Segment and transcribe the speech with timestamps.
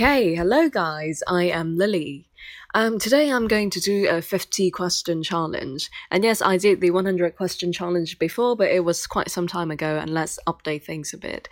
[0.00, 2.28] Okay, hello guys, I am Lily.
[2.72, 5.90] Um, today I'm going to do a 50 question challenge.
[6.12, 9.72] And yes, I did the 100 question challenge before, but it was quite some time
[9.72, 11.48] ago, and let's update things a bit.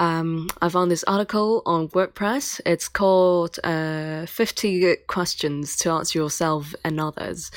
[0.00, 2.60] Um, I found this article on WordPress.
[2.66, 7.52] It's called uh, 50 Questions to Answer Yourself and Others.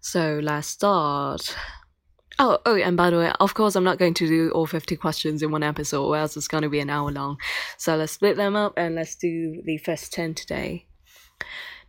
[0.00, 1.52] So let's start.
[2.38, 4.96] Oh, oh, and by the way, of course, I'm not going to do all 50
[4.96, 7.38] questions in one episode, or else it's going to be an hour long.
[7.78, 10.86] So let's split them up and let's do the first 10 today.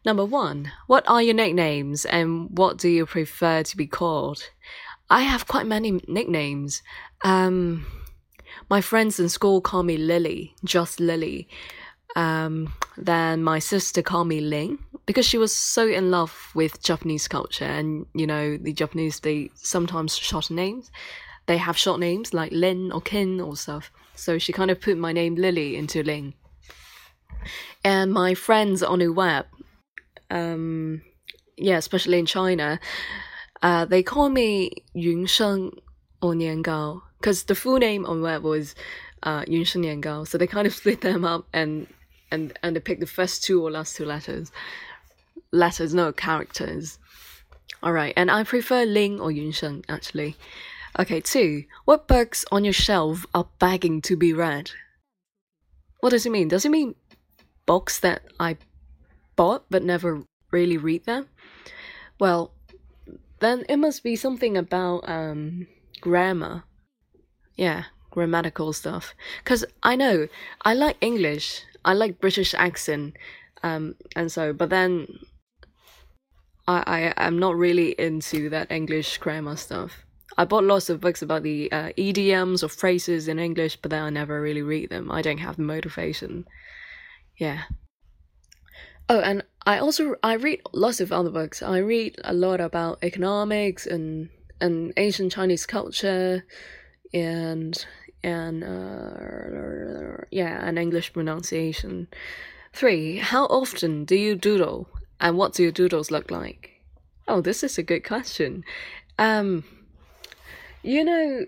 [0.05, 4.51] Number one, what are your nicknames and what do you prefer to be called?
[5.09, 6.83] I have quite many nicknames.
[7.23, 7.87] Um,
[8.69, 11.47] my friends in school call me Lily, just Lily.
[12.15, 17.27] Um, then my sister called me Ling because she was so in love with Japanese
[17.27, 20.91] culture, and you know the Japanese they sometimes short names.
[21.47, 23.91] They have short names like Lin or Kin or stuff.
[24.15, 26.33] So she kind of put my name Lily into Ling.
[27.83, 29.45] And my friends on the web,
[30.31, 31.01] um,
[31.57, 32.79] yeah, especially in China,
[33.61, 35.71] uh, they call me Yun Sheng
[36.21, 38.73] or Nian Gao because the full name on web was
[39.21, 40.23] uh, Yun Sheng Nian Gao.
[40.23, 41.85] So they kind of split them up and
[42.31, 44.51] and and they picked the first two or last two letters
[45.51, 46.99] letters, no characters.
[47.83, 50.35] Alright, and I prefer Ling or Yunsheng actually.
[50.97, 51.65] Okay, two.
[51.83, 54.71] What books on your shelf are begging to be read?
[55.99, 56.47] What does it mean?
[56.47, 56.95] Does it mean
[57.65, 58.57] books that I
[59.35, 61.27] bought but never really read them?
[62.19, 62.53] Well,
[63.39, 65.67] then it must be something about um
[65.99, 66.63] grammar.
[67.55, 69.13] Yeah, grammatical stuff.
[69.43, 70.27] Cause I know
[70.61, 71.61] I like English.
[71.83, 73.15] I like British accent.
[73.63, 75.07] Um, and so, but then
[76.67, 80.05] I, I am not really into that English grammar stuff.
[80.37, 84.03] I bought lots of books about the uh, idioms or phrases in English, but then
[84.03, 85.11] I never really read them.
[85.11, 86.45] I don't have the motivation.
[87.37, 87.63] Yeah.
[89.07, 91.61] Oh, and I also I read lots of other books.
[91.61, 96.43] I read a lot about economics and and ancient Chinese culture,
[97.13, 97.85] and
[98.23, 102.07] and uh, yeah, and English pronunciation.
[102.73, 103.17] Three.
[103.17, 104.89] How often do you doodle?
[105.25, 106.69] And what do your doodles look like?
[107.27, 108.63] Oh, this is a good question.
[109.17, 109.63] Um,
[110.83, 111.47] you know,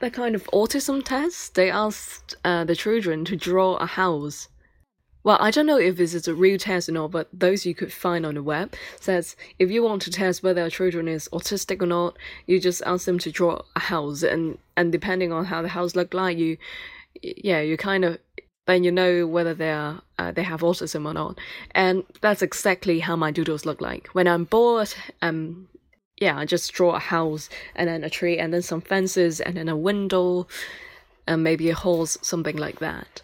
[0.00, 4.48] the kind of autism test, they asked uh, the children to draw a house.
[5.22, 7.74] Well, I don't know if this is a real test or not, but those you
[7.74, 11.28] could find on the web says if you want to test whether a children is
[11.30, 12.16] autistic or not,
[12.46, 15.94] you just ask them to draw a house, and and depending on how the house
[15.94, 16.56] look like, you,
[17.20, 18.18] yeah, you kind of
[18.66, 21.38] then you know whether they are uh, they have autism or not.
[21.72, 24.08] And that's exactly how my doodles look like.
[24.08, 25.68] When I'm bored, um,
[26.18, 29.56] yeah, I just draw a house and then a tree and then some fences and
[29.56, 30.46] then a window
[31.26, 33.22] and maybe a horse, something like that.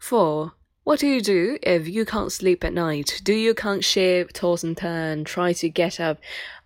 [0.00, 0.52] Four.
[0.84, 3.22] What do you do if you can't sleep at night?
[3.24, 6.18] Do you can't shift, toss and turn, try to get up,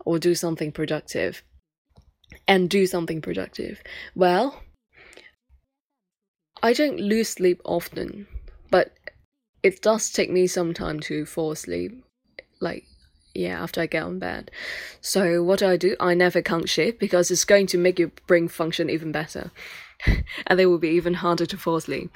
[0.04, 1.44] or do something productive?
[2.48, 3.80] And do something productive.
[4.16, 4.60] Well,
[6.62, 8.26] I don't lose sleep often,
[8.70, 8.92] but
[9.62, 12.04] it does take me some time to fall asleep.
[12.60, 12.84] Like,
[13.34, 14.50] yeah, after I get on bed.
[15.00, 15.96] So what do I do?
[16.00, 19.50] I never can't shift because it's going to make your brain function even better.
[20.46, 22.10] and they will be even harder to fall asleep.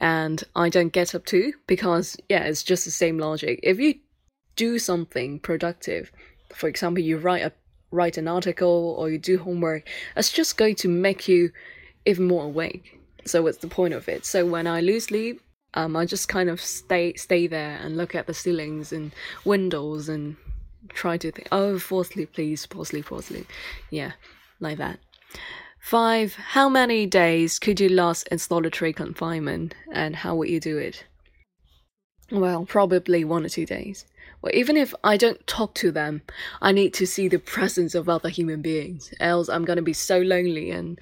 [0.00, 3.60] And I don't get up too because yeah, it's just the same logic.
[3.62, 3.96] If you
[4.56, 6.10] do something productive,
[6.54, 7.52] for example, you write a
[7.90, 9.86] write an article or you do homework,
[10.16, 11.50] it's just going to make you
[12.06, 13.01] even more awake.
[13.24, 14.24] So what's the point of it?
[14.24, 15.40] So when I lose sleep,
[15.74, 19.12] um, I just kind of stay stay there and look at the ceilings and
[19.44, 20.36] windows and
[20.88, 23.46] try to think, oh, fall asleep, please, fall asleep, fall asleep.
[23.90, 24.12] Yeah,
[24.60, 24.98] like that.
[25.80, 30.78] Five, how many days could you last in solitary confinement and how would you do
[30.78, 31.04] it?
[32.30, 34.04] Well, probably one or two days.
[34.40, 36.22] Well, even if I don't talk to them,
[36.60, 40.18] I need to see the presence of other human beings, else I'm gonna be so
[40.18, 41.00] lonely and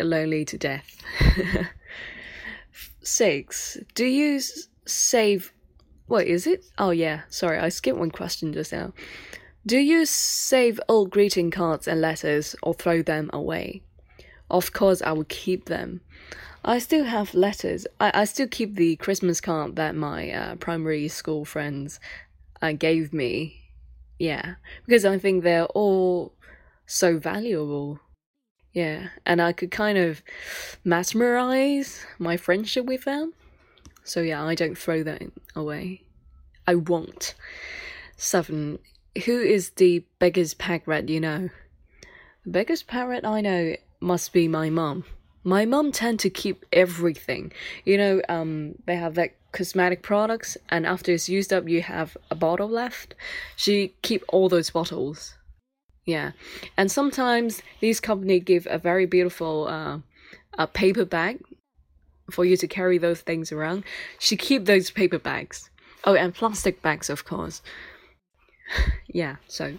[0.00, 0.96] lonely to death.
[3.02, 3.78] Six.
[3.94, 4.40] Do you
[4.86, 5.52] save?
[6.06, 6.64] What is it?
[6.78, 7.22] Oh yeah.
[7.28, 8.92] Sorry, I skipped one question just now.
[9.66, 13.82] Do you save old greeting cards and letters or throw them away?
[14.50, 16.00] Of course, I would keep them.
[16.64, 17.86] I still have letters.
[18.00, 22.00] I, I still keep the Christmas card that my uh, primary school friends
[22.62, 23.60] uh, gave me.
[24.18, 24.54] Yeah,
[24.84, 26.32] because I think they're all
[26.86, 28.00] so valuable
[28.72, 30.22] yeah, and I could kind of
[30.84, 33.32] mesmerize my friendship with them.
[34.04, 35.22] So yeah, I don't throw that
[35.54, 36.02] away.
[36.66, 37.34] I won't.
[38.16, 38.78] Seven.
[39.24, 41.50] Who is the biggest pet rat you know?
[42.44, 45.04] The biggest parrot I know must be my mum.
[45.44, 47.52] My mom tend to keep everything.
[47.84, 52.16] You know, um, they have like cosmetic products, and after it's used up, you have
[52.30, 53.14] a bottle left.
[53.56, 55.36] She keep all those bottles.
[56.08, 56.32] Yeah,
[56.74, 59.98] and sometimes these company give a very beautiful uh,
[60.56, 61.42] a paper bag
[62.30, 63.84] for you to carry those things around.
[64.18, 65.68] She keep those paper bags.
[66.04, 67.60] Oh, and plastic bags, of course.
[69.06, 69.74] yeah, so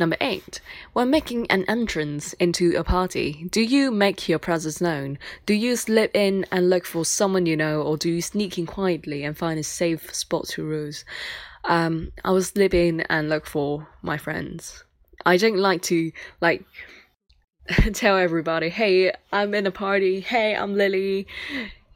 [0.00, 0.60] Number eight,
[0.92, 5.18] when making an entrance into a party, do you make your presence known?
[5.46, 8.66] Do you slip in and look for someone you know, or do you sneak in
[8.66, 11.04] quietly and find a safe spot to ruse?
[11.62, 14.82] Um, I will slip in and look for my friends.
[15.24, 16.64] I don't like to like
[17.92, 20.20] tell everybody, "Hey, I'm in a party.
[20.20, 21.26] Hey, I'm Lily."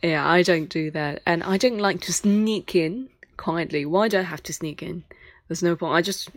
[0.02, 3.84] Yeah, I don't do that, and I don't like to sneak in quietly.
[3.84, 5.04] Why do I have to sneak in?
[5.48, 5.94] There's no point.
[5.94, 6.30] I just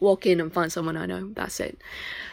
[0.00, 1.32] walk in and find someone I know.
[1.34, 1.78] That's it.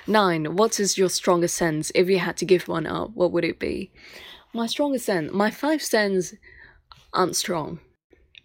[0.07, 0.55] Nine.
[0.55, 1.91] What is your strongest sense?
[1.95, 3.91] If you had to give one up, what would it be?
[4.53, 5.31] My strongest sense.
[5.31, 6.33] My five sense
[7.13, 7.79] aren't strong,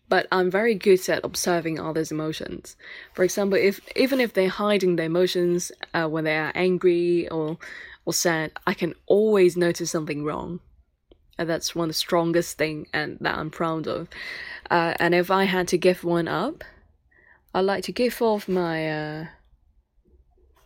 [0.08, 2.76] but I'm very good at observing others' emotions.
[3.12, 7.58] For example, if even if they're hiding their emotions uh, when they are angry or
[8.04, 10.60] or sad, I can always notice something wrong.
[11.38, 14.08] And that's one of the strongest thing and that I'm proud of.
[14.70, 16.62] Uh, and if I had to give one up,
[17.54, 19.26] I'd like to give off my uh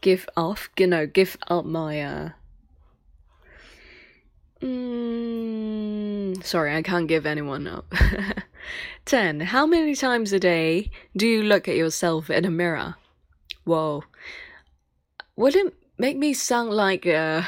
[0.00, 2.30] give off you know give up my uh
[4.62, 7.92] mm, sorry I can't give anyone up
[9.04, 12.94] 10 how many times a day do you look at yourself in a mirror
[13.64, 14.04] whoa
[15.36, 17.46] would it make me sound like a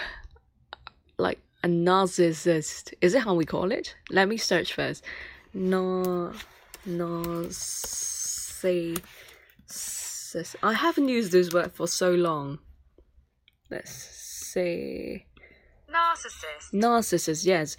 [1.18, 5.04] like a narcissist is it how we call it let me search first
[5.52, 6.32] no
[6.86, 8.10] narcissist
[10.34, 10.56] narcissist.
[10.62, 12.58] I haven't used this word for so long.
[13.70, 15.26] Let's see.
[15.92, 16.72] narcissist.
[16.72, 17.76] Narcissist, yes.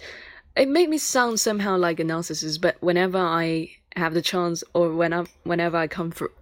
[0.54, 4.94] It made me sound somehow like a narcissist, but whenever I have the chance, or
[4.94, 6.32] when I, whenever I come through,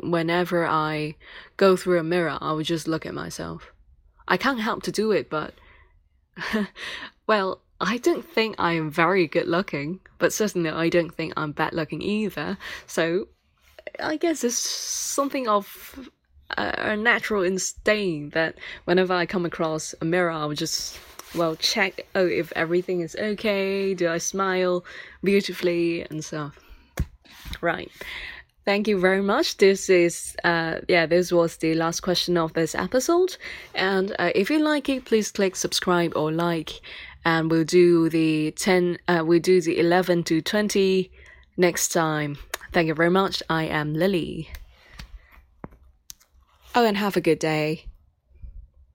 [0.00, 1.16] whenever I
[1.56, 3.72] go through a mirror, I would just look at myself.
[4.26, 5.54] I can't help to do it, but
[7.26, 11.52] well, I don't think I am very good looking, but certainly I don't think I'm
[11.52, 12.56] bad looking either.
[12.86, 13.28] So
[14.00, 16.08] I guess it's something of
[16.56, 20.98] a, a natural instinct that whenever I come across a mirror, I would just
[21.36, 24.84] well check oh if everything is okay, do I smile
[25.22, 26.58] beautifully and stuff.
[27.60, 27.90] Right.
[28.66, 29.58] Thank you very much.
[29.58, 33.36] This is, uh, yeah, this was the last question of this episode.
[33.76, 36.80] And uh, if you like it, please click subscribe or like.
[37.24, 41.12] And we'll do the 10, uh, we'll do the 11 to 20
[41.56, 42.38] next time.
[42.72, 43.40] Thank you very much.
[43.48, 44.50] I am Lily.
[46.74, 47.86] Oh, and have a good day.